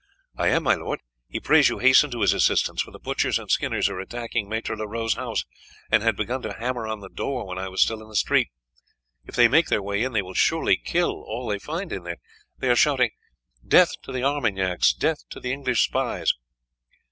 'I 0.35 0.47
am, 0.47 0.63
my 0.63 0.73
lord. 0.73 0.99
He 1.27 1.39
prays 1.39 1.69
you 1.69 1.77
hasten 1.77 2.09
to 2.09 2.21
his 2.21 2.33
assistance, 2.33 2.81
for 2.81 2.89
the 2.89 2.97
butchers 2.97 3.37
and 3.37 3.51
skinners 3.51 3.87
are 3.87 3.99
attacking 3.99 4.49
Maître 4.49 4.75
Leroux's 4.75 5.13
house, 5.13 5.45
and 5.91 6.01
had 6.01 6.15
begun 6.15 6.41
to 6.41 6.53
hammer 6.53 6.87
on 6.87 7.01
the 7.01 7.07
door 7.09 7.45
when 7.45 7.59
I 7.59 7.67
was 7.69 7.83
still 7.83 8.01
in 8.01 8.09
the 8.09 8.15
street. 8.15 8.49
If 9.25 9.35
they 9.35 9.47
make 9.47 9.67
their 9.67 9.83
way 9.83 10.01
in, 10.01 10.13
they 10.13 10.23
will 10.23 10.33
surely 10.33 10.75
kill 10.75 11.11
all 11.27 11.47
they 11.47 11.59
find 11.59 11.91
in 11.93 12.01
there. 12.01 12.17
They 12.57 12.71
are 12.71 12.75
shouting, 12.75 13.11
'Death 13.63 13.91
to 14.01 14.11
the 14.11 14.23
Armagnacs! 14.23 14.91
Death 14.93 15.29
to 15.29 15.39
the 15.39 15.53
English 15.53 15.83
spies!' 15.85 16.33